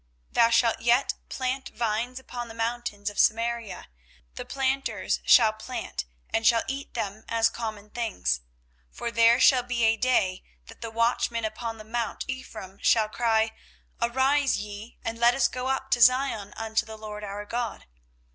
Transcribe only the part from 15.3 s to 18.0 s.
us go up to Zion unto the LORD our God.